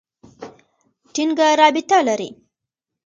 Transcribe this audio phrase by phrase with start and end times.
[1.13, 2.29] ټینګه رابطه لري.